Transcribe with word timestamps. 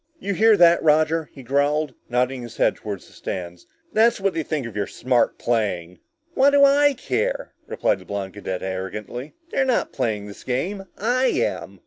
"You 0.19 0.33
hear 0.33 0.57
that, 0.57 0.81
Roger?" 0.81 1.29
he 1.31 1.43
growled, 1.43 1.93
nodding 2.09 2.41
his 2.41 2.57
head 2.57 2.75
toward 2.75 3.01
the 3.01 3.13
stands. 3.13 3.67
"That's 3.93 4.19
what 4.19 4.33
they 4.33 4.41
think 4.41 4.65
of 4.65 4.75
your 4.75 4.87
smart 4.87 5.37
playing!" 5.37 5.99
"What 6.33 6.49
do 6.49 6.65
I 6.65 6.93
care?" 6.93 7.53
replied 7.67 7.99
the 7.99 8.05
blond 8.05 8.33
cadet 8.33 8.63
arrogantly. 8.63 9.33
"They're 9.51 9.63
not 9.63 9.93
playing 9.93 10.25
this 10.25 10.43
game! 10.43 10.85
I 10.97 11.25
am!" 11.27 11.79